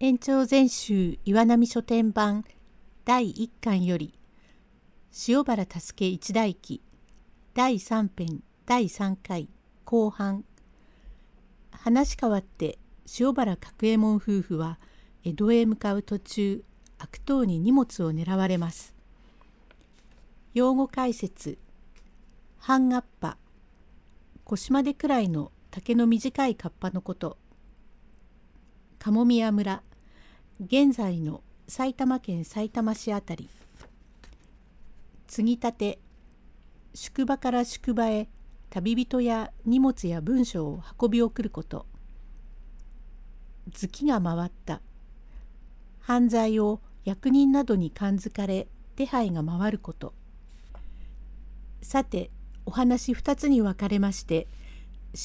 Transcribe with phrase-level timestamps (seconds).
[0.00, 2.44] 延長全集岩波書店版
[3.04, 4.14] 第1巻より
[5.26, 6.80] 塩原助一代記
[7.52, 9.48] 第3編第3回
[9.84, 10.44] 後半。
[11.72, 12.78] 話変わって
[13.18, 14.78] 塩原角右衛門夫婦は
[15.24, 16.62] 江戸へ向かう途中
[16.98, 18.94] 悪党に荷物を狙われます。
[20.54, 21.58] 用語解説。
[22.58, 23.36] 半合羽
[24.44, 27.36] 腰までくらいの竹の短いカッパのこと。
[29.00, 29.82] 鴨宮村。
[30.60, 33.48] 現在の埼玉県さいたま市あたり。
[35.28, 35.98] 継ぎ立て
[36.94, 38.28] 宿場から宿場へ
[38.68, 41.86] 旅人や荷物や文書を運び送ること。
[43.72, 44.80] 月が回った。
[46.00, 48.66] 犯罪を役人などに感づかれ
[48.96, 50.12] 手配が回ること。
[51.82, 52.32] さて
[52.66, 54.48] お話2つに分かれまして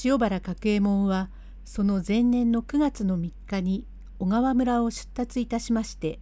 [0.06, 1.32] 塩原角右衛門は
[1.66, 3.88] その前年の9月の3日に
[4.24, 6.18] 小川村を出立いたしまして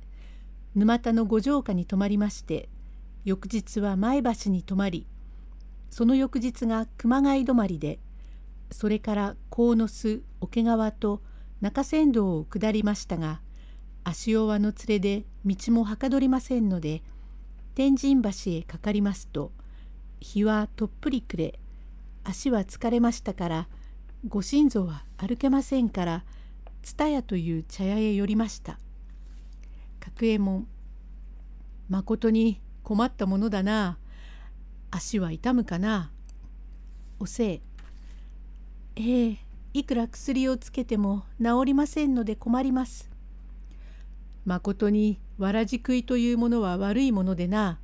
[0.73, 2.67] 沼田の五条下に泊まりまして
[3.25, 5.05] 翌日は前橋に泊まり
[5.91, 7.99] その翌日が熊谷止まりで
[8.71, 11.21] それから鴻巣桶川と
[11.61, 13.39] 中山道を下りましたが
[14.03, 17.03] 足弱の連れで道もはかどりませんので
[17.75, 19.51] 天神橋へかかりますと
[20.19, 21.59] 日はとっぷり暮れ
[22.23, 23.67] 足は疲れましたから
[24.27, 26.23] ご心臓は歩けませんから
[26.81, 28.79] 蔦屋という茶屋へ寄りました。
[29.99, 30.67] 角右衛門
[31.89, 33.97] まことに困ったものだな。
[34.89, 36.11] 足は痛むかな。
[37.19, 37.61] おせい。
[38.95, 39.37] ええ
[39.73, 43.09] いくら薬をつけても治りませんので困ります。
[44.45, 47.79] まことにわらじ食いというものは悪いものでな。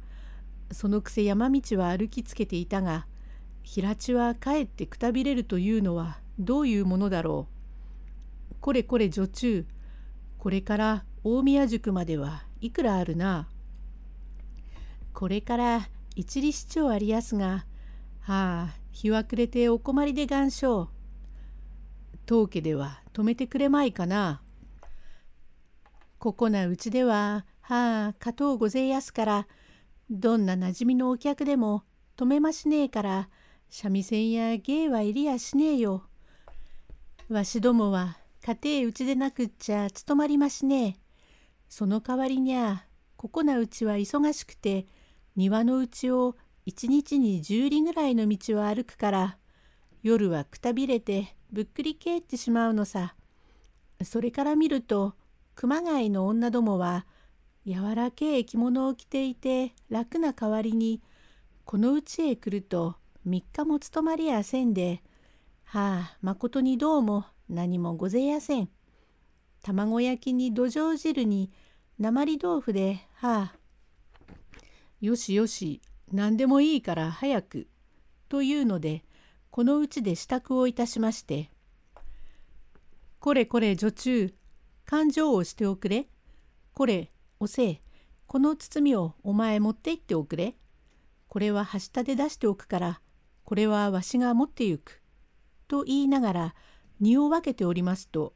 [0.71, 3.07] そのくせ山道は歩きつけていたが
[3.63, 7.56] 平地はかえってくたびれるというのはどういうものだろう。
[8.59, 9.65] これこれ女中
[10.37, 13.49] これから大宮宿まではいくらあるな。
[15.13, 17.65] これから一里市長ありやすが、
[18.21, 20.89] はあ、日は暮れてお困りで願書。
[22.25, 24.41] 当家では止めてくれまいかな。
[26.19, 29.47] ここなうちでは、はあ、かとうごぜやすから、
[30.09, 31.83] どんななじみのお客でも
[32.15, 33.29] 止めましねえから、
[33.69, 36.03] 三味線や芸はいりやしねえよ。
[37.29, 40.95] わしどもは家庭うちでなくっちゃ務まりましね。
[41.67, 42.85] その代わりにゃ
[43.17, 44.87] ここなうちは忙しくて
[45.35, 49.37] 庭のうちを一日に十里ぐらいの道を歩くから
[50.01, 53.15] 夜はくたびれてぶっくり帰ってしまうのさ。
[54.01, 55.15] それから見ると
[55.55, 57.05] 熊谷の女どもは
[57.65, 61.01] 柔らけえ着物を着ていて楽な代わりに
[61.65, 62.95] このうちへ来ると
[63.27, 65.03] 3日も務まりやせんで
[65.65, 68.69] はあまことにどうも何もごぜやせん。
[69.63, 71.51] 卵焼きに土壌汁に
[71.99, 73.55] 鉛豆腐ではあ。
[75.01, 75.81] よしよし
[76.11, 77.67] 何でもいいから早く。
[78.29, 79.03] というので
[79.49, 81.49] このうちで支度をいたしまして
[83.19, 84.33] 「これこれ女中
[84.85, 86.07] 勘定をしておくれ。
[86.73, 87.81] これおせい
[88.27, 90.57] この包みをお前持って行っておくれ。
[91.27, 93.01] これははしたで出しておくから
[93.43, 95.01] これはわしが持ってゆく」
[95.67, 96.55] と言いながら
[96.99, 98.33] 荷を分けておりますと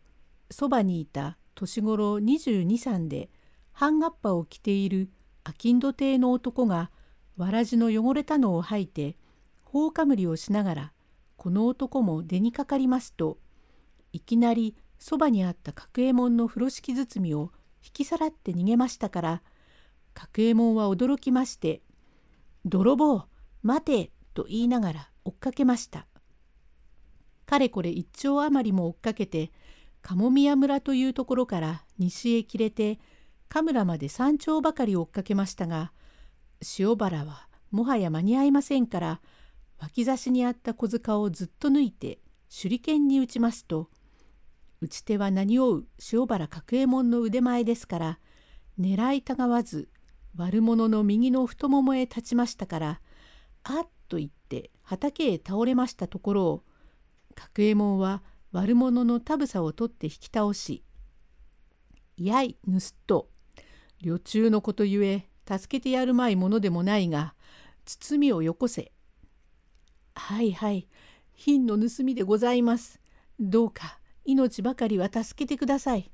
[0.50, 3.30] そばにいた年頃22、3で
[3.72, 5.10] 半合羽を着ている
[5.46, 6.92] 商人亭の男が
[7.38, 9.18] わらじの汚れたのを吐いて
[9.64, 10.94] 頬かむりをしながら
[11.38, 13.40] この男も出にかかりますと
[14.14, 17.52] いきなりそばにあった角右衛門の風呂敷包みを
[17.84, 19.42] 引きさらって逃げましたから
[20.14, 21.82] 角右衛門は驚きまして
[22.66, 23.24] 「泥棒
[23.64, 26.06] 待て!」と言いながら追っかけました。
[27.52, 29.52] かれこれ一丁余りも追っかけて
[30.02, 32.98] 鴨宮村というところから西へ切れて
[33.50, 35.92] 神村まで山頂ばかり追っかけましたが
[36.80, 39.22] 塩原はもはや間に合いませんから
[39.80, 42.20] 脇差しにあった小塚をずっと抜いて
[42.50, 43.90] 手裏剣に打ちますと
[44.80, 48.20] 打ち手は何をう塩原角右衛門の腕前ですから
[48.80, 49.90] 狙いたがわず
[50.38, 53.02] 悪者の右の太ももへ立ちましたから
[53.66, 56.64] あっと言って畑へ倒れましたところを
[57.54, 60.84] 角右衛門は悪者の田房を取って引き倒し
[62.18, 63.30] 「やい盗っ人
[64.02, 67.36] 旅中のことゆえ助けてやるまいものでもないが
[67.86, 68.92] 包みをよこせ」
[70.16, 70.88] 「はいはい
[71.34, 73.00] 品の盗みでございます
[73.40, 76.12] どうか命ばかりは助けてください」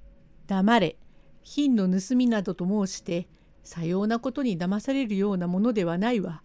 [0.46, 0.98] 「黙れ
[1.42, 3.28] 品の盗みなどと申して
[3.62, 6.42] さようなことに騙されるようなものではないわ。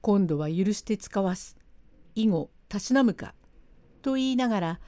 [0.00, 1.56] 今度は許して使わす。
[2.14, 3.34] 以後たしなむか」
[4.02, 4.80] と言いながら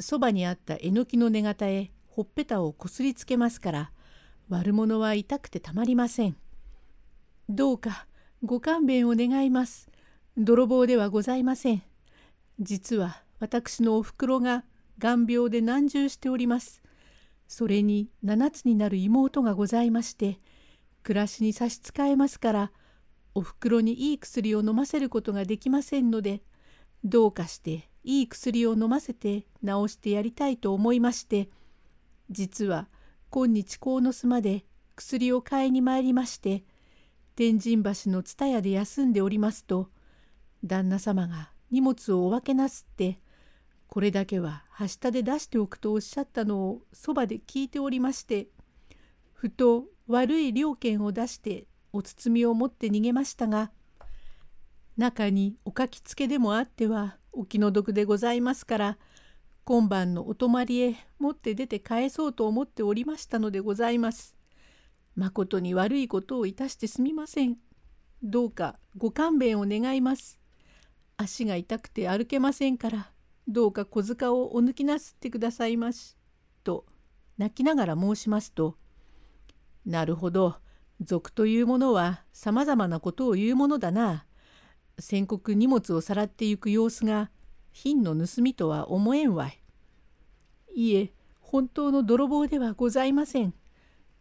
[0.00, 3.92] そばにあったえのきの根型へほっぺたをこすりつけますから
[4.48, 6.36] 悪者は痛くてたまりません。
[7.48, 8.06] どうか
[8.42, 9.90] ご勘弁を願います。
[10.36, 11.82] 泥棒ではございません。
[12.58, 14.64] 実は私のおふくろが
[14.98, 16.82] 眼病で難重しております。
[17.48, 20.38] それに7つになる妹がございまして、
[21.02, 22.72] 暮らしに差し支えますから、
[23.34, 26.42] おふくろにいい薬を飲ませることができませんので、
[27.04, 31.48] どうかしていい薬を飲ませて治してやりたいと思いまして、
[32.30, 32.88] 実は
[33.30, 34.64] 今日鴻巣まで
[34.94, 36.64] 薬を買いに参りまして、
[37.34, 39.90] 天神橋の蔦屋で休んでおりますと、
[40.64, 43.20] 旦那様が荷物をお分けなすって、
[43.88, 48.48] これだけははしたで出しておくとおっしゃったのをそばで聞いておりまして
[49.32, 53.70] ふと悪い料券を出してお包みを持って逃げましたが
[54.96, 58.98] 中にお書きつけでもあってはお気の毒でございますから
[59.64, 64.36] 今晩のお泊まりへ持って出て返そうと思っておりましたのでございます。
[65.16, 67.56] まことに悪いことをいたしてすみません。
[68.22, 70.38] どうかご勘弁を願います。
[71.16, 73.10] 足が痛くて歩けませんから
[73.48, 76.16] どうか小塚をお抜きなすってくださいまし。
[76.62, 76.86] と
[77.36, 78.76] 泣きながら申しますと
[79.84, 80.56] 「なるほど
[81.00, 84.26] 賊というものはさまざまなことを言うものだな。
[84.98, 87.30] 先刻荷物をさらってゆく様子が
[87.72, 89.60] 品の盗みとは思えんわい。
[90.74, 93.54] いえ本当の泥棒ではございません。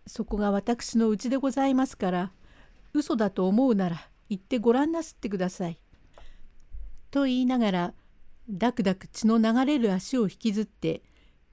[0.06, 2.32] そこが私のうちでございますから
[2.94, 5.80] 嘘だと思うなら言ってごらんなすってください。
[7.10, 7.94] と言いながら
[8.50, 11.02] だくだく血の流れる足を引きずって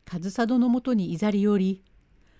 [0.05, 1.85] 上総のもとにいざり寄り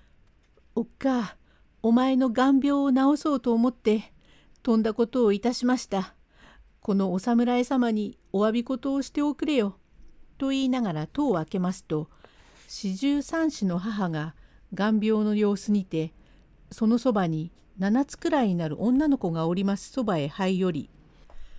[0.75, 1.37] 「おっか
[1.83, 4.13] お前の眼病を治そうと思って
[4.63, 6.15] 飛んだことをいたしました。
[6.83, 9.79] このお侍様にお詫び事をしておくれよ」
[10.37, 12.11] と言いながら戸を開けますと
[12.67, 14.35] 四十三子の母が
[14.75, 16.13] 眼病の様子にて
[16.73, 20.91] そのそばに7つくらいになる女の子がおりますそばへ這い寄り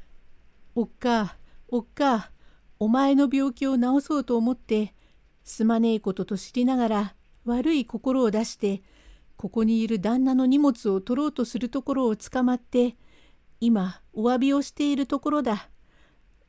[0.75, 1.38] 「おっか
[1.70, 2.31] おっか
[2.78, 4.94] お前の病気を治そうと思って
[5.44, 7.16] すまねえことと知りながら
[7.46, 8.81] 悪い心を出して
[9.38, 12.98] ここにいる旦那の荷物を取ろうとするところを捕まって
[13.65, 15.69] 今お詫びをしているところだ。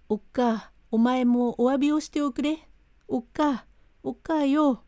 [0.08, 2.58] おっかお前もお詫びをしておくれ。
[3.06, 3.66] おっか
[4.02, 4.82] おっかよ。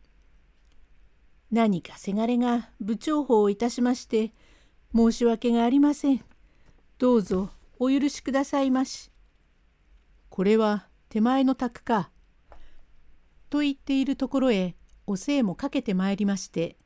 [1.53, 4.33] 何かせがれが部長法をいたしまして
[4.93, 6.25] 申し訳がありません。
[6.99, 9.13] どうぞお許しくださいまし。
[10.29, 12.11] これは手前の宅か。
[13.51, 14.75] と言っているところへ
[15.07, 16.77] おせいもかけてまいりまして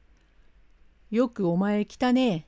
[1.10, 2.46] 「よくお前来たね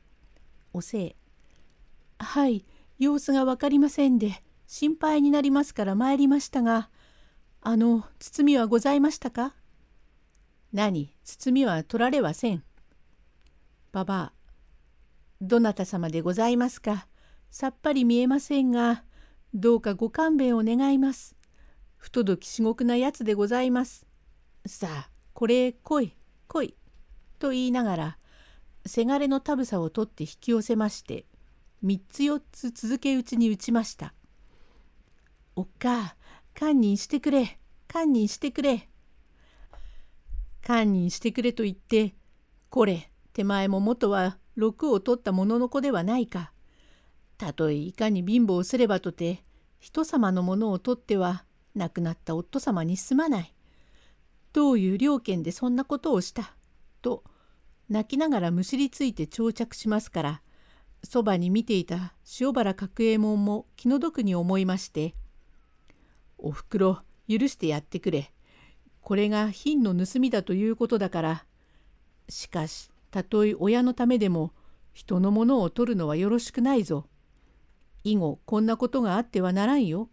[0.75, 1.17] おせい
[2.21, 2.67] 「はい
[3.03, 6.89] 様子が分かりませんで心配になりますから参りましたが
[7.61, 9.55] あの包みはございましたか?」
[10.73, 12.65] 何包みは取られはせん。
[13.91, 14.33] ばばあ
[15.41, 17.09] どなた様でございますか？
[17.51, 19.05] さっぱり見えませんが
[19.53, 21.37] どうかご勘弁を願います。
[21.97, 24.07] 不届き至極なやつでございます。
[24.65, 26.17] さあこれ来い
[26.47, 26.77] 来い」
[27.39, 28.19] と言いながら
[28.87, 31.27] せがれのたぶさを取って引き寄せまして
[31.85, 34.15] 3つ4つ続け打ちに打ちました。
[35.57, 36.17] おっか
[36.55, 37.59] 堪忍してくれ
[37.89, 38.89] 堪忍してくれ。
[40.63, 42.15] 堪忍してくれと言って
[42.71, 46.53] これ手前も元は6を取ったものの子ではないか。
[47.37, 49.43] たとえいかに貧乏すればとて
[49.81, 53.55] 人様のものを取っては亡くなった夫様にすまない。
[54.53, 56.55] どういう了見でそんなことをした？
[57.01, 57.25] と
[57.89, 60.42] 泣きながらむしりついて長着しますから
[61.05, 65.15] そばに見ていた塩原角右衛門も気の毒に思いまして
[66.39, 68.33] 「おふくろ許してやってくれ。
[69.01, 71.47] これが品の盗みだということだから
[72.29, 74.53] しかしたとえ親のためでも
[74.93, 77.09] 人のものを取るのはよろしくないぞ。
[78.05, 80.09] 以後こんなことがあってはならんよ。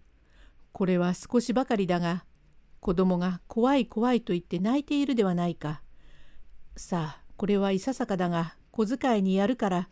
[0.71, 2.25] これは少しばかりだが
[2.79, 5.81] 子供が怖い怖いと言って泣いているではないか。
[6.75, 9.89] さあこれはいささかだが小遣いにやるから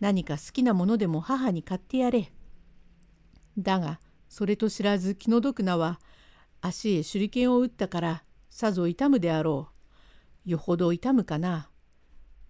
[0.00, 2.32] 何か好きなものでも母に買ってやれ。
[3.58, 6.00] だがそれと知らず気の毒なは
[6.60, 9.68] 足へ手裏剣を打ったからさぞ痛むであろ
[10.46, 10.50] う。
[10.50, 11.68] よほど痛むかな。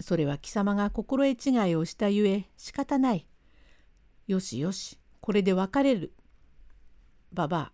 [0.01, 3.27] それは貴様が心得違いをしたゆえ仕方ない。
[4.27, 6.13] よしよしこれで別れる。
[7.33, 7.73] ばば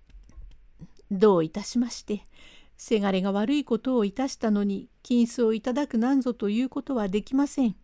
[1.10, 2.22] どういたしまして
[2.76, 7.76] せがれが悪いことをいたしたのに金子をいただくなんぞということはできません。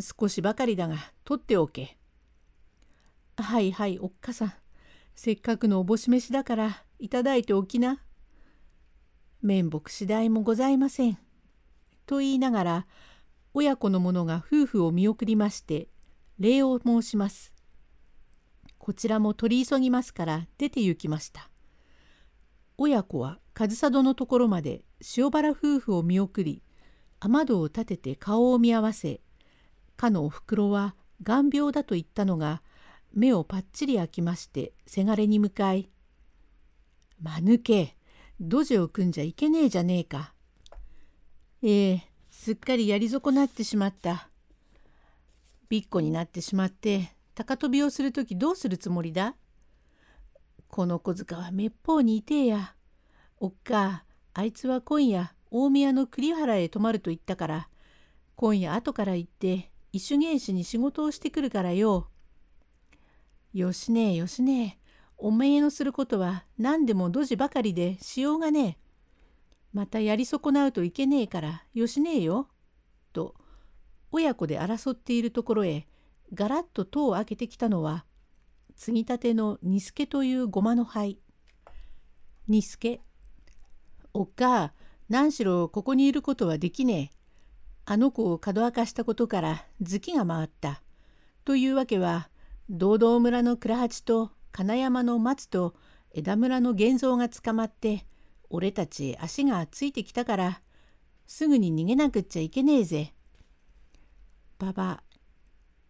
[0.00, 1.96] 少しばかりだが取っておけ。
[3.36, 4.52] はいはいおっかさん
[5.14, 8.02] せっかくのおぼし飯だからいただいておきな。
[9.42, 11.18] 面目次第もございません。
[12.06, 12.86] と言いながら
[13.54, 15.88] 親子の者が夫婦を見送りまして
[16.38, 17.54] 礼を申します。
[18.78, 21.50] こちらも取り急ぎますから出て行きました。
[22.78, 24.84] 親子は上総のところまで
[25.16, 26.62] 塩原夫婦を見送り
[27.20, 29.20] 雨戸を立てて顔を見合わせ
[30.00, 32.62] かのおふくろは眼病だと言ったのが
[33.12, 35.90] 目をぱっちり開きましてせがれに向かい
[37.20, 37.98] 「まぬけ
[38.40, 40.32] ドジを組んじゃいけねえじゃねえか」
[41.62, 44.30] ええすっかりやり損なってしまった。
[45.68, 49.36] びっこになってしまって高飛びをする時どうするつもりだ
[50.68, 52.74] この小塚はめっぽうにいてえや。
[53.38, 57.68] おっかあいつは今夜大宮の栗原へ泊まると言ったから
[58.36, 62.08] 今夜後から行って一種芸師に仕事をしてくるからよ。
[63.52, 68.76] よしねえよしねえおめえのすることは何でもドジばかりでしようがねえ。
[69.72, 72.48] またやり損なうといけねえからよしねえよ。
[73.12, 73.34] と
[74.12, 75.86] 親子で争っているところへ
[76.32, 78.04] ガラッと戸を開けてきたのは
[78.76, 81.18] 継ぎたてのニスケというごまの灰。
[82.48, 83.00] ニスケ。
[84.14, 84.72] おっか
[85.08, 87.19] 何しろここにいることはできねえ。
[87.84, 90.82] あの子を角明かしたことから月が回った。
[91.44, 92.30] というわけは
[92.68, 95.74] 堂々村の倉八と金山の松と
[96.12, 98.06] 枝村の源蔵が捕まって
[98.48, 100.60] 俺たち足がついてきたから
[101.26, 103.14] すぐに逃げなくっちゃいけねえぜ。
[104.58, 105.02] ばば、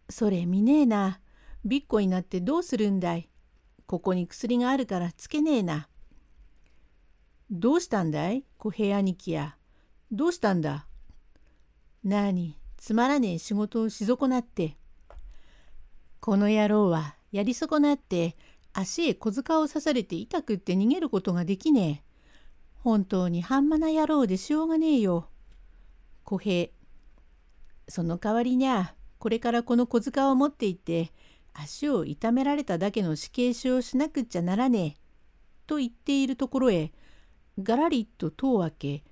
[0.09, 1.19] それ見ねえな。
[1.65, 3.29] びっこになってどうするんだい。
[3.85, 5.89] ここに薬があるからつけねえな。
[7.49, 8.45] どうしたんだい？
[8.57, 9.57] 小平兄貴や。
[10.11, 10.87] どうしたんだ？
[12.03, 14.75] なに、つまらねえ仕事をし損なって。
[16.19, 18.35] この野郎はやり損なって
[18.73, 22.11] 足へ小塚を刺されて痛くって逃げることができねえ。
[22.83, 25.29] 本当に半端な野郎でしょうがねえよ。
[26.23, 26.71] 小平。
[27.87, 31.11] その代わりにゃ、これからこの小塚を持って行って、
[31.53, 35.01] 足を痛められただけの死刑囚をしなくっちゃならねえ。
[35.67, 36.91] と言っているところへ、
[37.59, 39.03] がらりと戸を開け、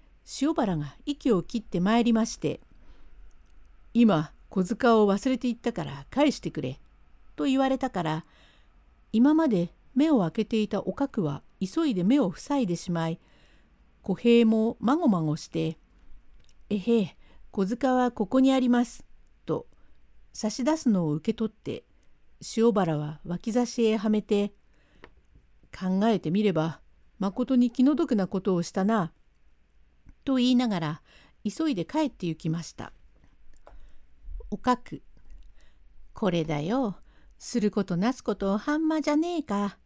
[0.41, 2.62] 塩原が息を切ってまいりまして、
[3.93, 6.79] 今小塚を忘れていったから返してくれ。
[7.39, 8.25] と言われたから
[9.13, 13.19] 今まで目を開けていたおかくは急いで目を塞いでしまい
[14.01, 15.77] 小平もまごまごして
[16.69, 17.17] 「えへえ
[17.51, 19.05] 小塚はここにあります」
[19.46, 19.67] と
[20.34, 21.86] 差し出すのを受け取って
[22.58, 24.53] 塩原は脇差しへはめて
[25.72, 26.81] 「考えてみれば
[27.19, 29.13] まことに気の毒なことをしたな」
[30.25, 31.01] と言いながら
[31.46, 32.91] 急いで帰って行きました。
[34.51, 35.01] おかく
[36.13, 36.98] これだよ
[37.38, 39.77] することなすこと半間じゃねえか。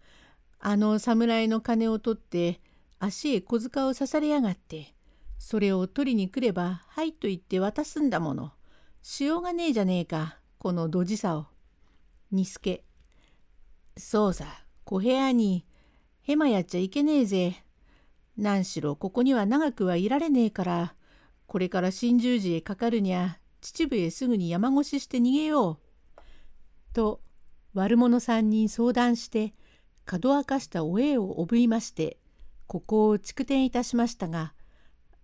[0.60, 2.62] あの侍の金を取って
[2.98, 4.96] 足へ小塚を刺されやがって
[5.38, 8.53] それを取りに来れば「はい」と言って渡すんだもの。
[9.01, 11.48] しようがねえじゃねえかこのドジさを。
[12.32, 12.86] にすけ。
[13.98, 14.46] そうさ
[14.86, 15.65] 小部屋に
[16.22, 17.65] へまやっちゃいけねえぜ。
[18.38, 20.96] 何しろここには長くはいられねえから
[21.46, 25.79] これから新十字へかかるにゃ秩父へすぐに山越しして逃げよ
[26.15, 26.22] う。
[26.93, 27.22] と
[27.74, 29.53] 悪者三人相談して
[30.05, 32.17] 角明かしたお栄をおぶいまして
[32.67, 34.53] ここを築天いたしましたが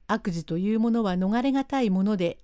[0.08, 2.40] 悪事というものは逃れがたいもので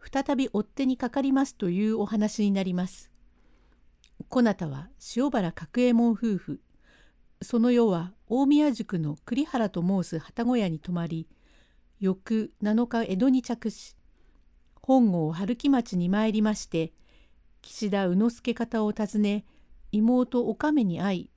[0.00, 3.10] 再び追っ手にかかりますというお話になります。
[4.28, 6.60] こなたは塩原角右衛門夫婦
[7.42, 11.28] その夜は大宮宿の栗原と申す旗小屋に泊まり
[12.00, 13.97] 翌7日江戸に着し
[14.88, 16.94] 本郷春木町に参りまして
[17.60, 19.44] 岸田宇之助方を訪ね
[19.92, 21.30] 妹お亀に会い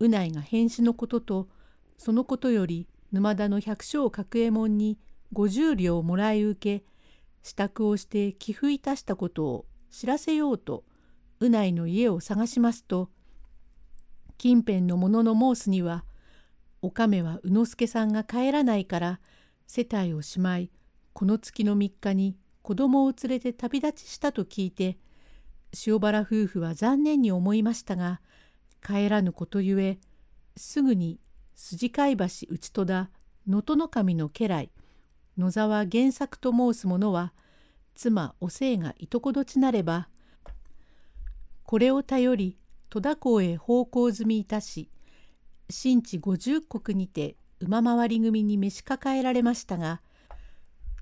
[0.00, 1.48] 宇内が変死のことと
[1.96, 4.98] そのことより沼田の百姓角右衛門に
[5.32, 6.84] 50両もらい受け
[7.44, 10.82] 支度をして寄付いたしたことを知らせようと
[11.38, 13.10] 宇内の家を探しますと
[14.38, 16.04] 近辺の者の申すには
[16.82, 19.20] お亀は宇之助さんが帰らないから
[19.68, 20.72] 世帯をしまい
[21.12, 22.36] この月の3日に
[22.68, 24.98] 子供を連れて旅立ちしたと聞いて
[25.86, 28.20] 塩原夫婦は残念に思いましたが
[28.86, 29.98] 帰らぬことゆえ
[30.54, 31.18] すぐに
[31.54, 33.08] 筋貝橋内戸田
[33.46, 34.70] 能登の守の家来
[35.38, 37.32] 野沢源作と申す者は
[37.94, 40.10] 妻おせいがいとこどちなれば
[41.62, 42.58] これを頼り
[42.90, 44.90] 戸田港へ奉公済みいたし
[45.70, 50.02] 新地五十石にて馬回り組に召し抱えられましたが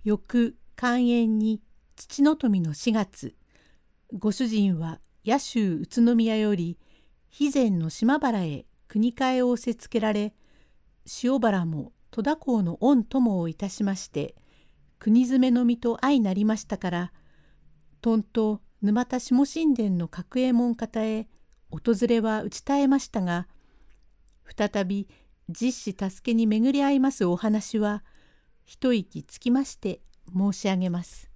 [0.05, 1.63] 翌寛延に
[1.97, 3.35] 父の富の4月。
[4.13, 6.77] ご主人は野州宇都宮より
[7.31, 10.35] 肥前の島原へ国替えを仰せつけられ
[11.25, 14.35] 塩原も戸田港の御友をいたしまして
[14.99, 17.13] 国詰めの身と相なりましたから
[18.03, 21.27] とんと沼田下神殿の角右衛門方へ
[21.71, 23.49] 訪れは打ち絶えましたが
[24.55, 25.09] 再び
[25.49, 28.05] 実子助けに巡り合いますお話は
[28.67, 30.01] 一息つきまして
[30.35, 31.36] 申し上げます。